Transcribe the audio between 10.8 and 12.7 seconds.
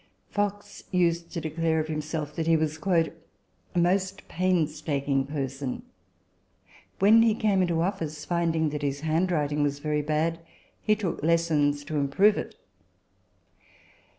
he took lessons to improve it.